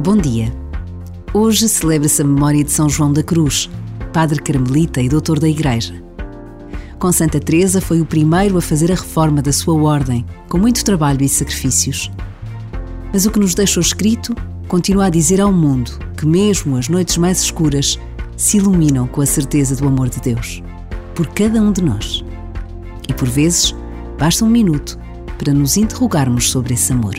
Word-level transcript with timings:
Bom 0.00 0.16
dia. 0.16 0.52
Hoje 1.34 1.68
celebra-se 1.68 2.22
a 2.22 2.24
memória 2.24 2.62
de 2.62 2.70
São 2.70 2.88
João 2.88 3.12
da 3.12 3.20
Cruz, 3.20 3.68
padre 4.12 4.40
carmelita 4.40 5.02
e 5.02 5.08
doutor 5.08 5.40
da 5.40 5.48
Igreja. 5.48 6.00
Com 7.00 7.10
Santa 7.10 7.40
Teresa 7.40 7.80
foi 7.80 8.00
o 8.00 8.06
primeiro 8.06 8.56
a 8.56 8.62
fazer 8.62 8.92
a 8.92 8.94
reforma 8.94 9.42
da 9.42 9.52
sua 9.52 9.74
ordem, 9.74 10.24
com 10.48 10.56
muito 10.56 10.84
trabalho 10.84 11.24
e 11.24 11.28
sacrifícios. 11.28 12.12
Mas 13.12 13.26
o 13.26 13.30
que 13.32 13.40
nos 13.40 13.56
deixou 13.56 13.80
escrito 13.80 14.36
continua 14.68 15.06
a 15.06 15.10
dizer 15.10 15.40
ao 15.40 15.52
mundo 15.52 15.90
que 16.16 16.24
mesmo 16.24 16.76
as 16.76 16.88
noites 16.88 17.16
mais 17.16 17.42
escuras 17.42 17.98
se 18.36 18.58
iluminam 18.58 19.08
com 19.08 19.20
a 19.20 19.26
certeza 19.26 19.74
do 19.74 19.88
amor 19.88 20.08
de 20.08 20.20
Deus, 20.20 20.62
por 21.12 21.26
cada 21.26 21.60
um 21.60 21.72
de 21.72 21.82
nós. 21.82 22.24
E 23.08 23.12
por 23.12 23.28
vezes, 23.28 23.74
basta 24.16 24.44
um 24.44 24.48
minuto 24.48 24.96
para 25.36 25.52
nos 25.52 25.76
interrogarmos 25.76 26.50
sobre 26.50 26.74
esse 26.74 26.92
amor. 26.92 27.16